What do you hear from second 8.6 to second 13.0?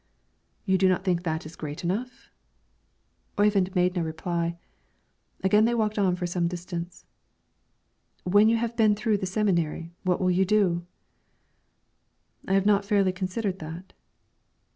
been through the seminary, what will you do?" "I have not